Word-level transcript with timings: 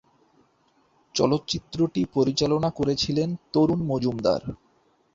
চলচ্চিত্রটি 1.15 2.01
পরিচালনা 2.13 2.69
করেছিলেন 2.69 3.29
তরুণ 3.53 3.79
মজুমদার। 3.83 4.41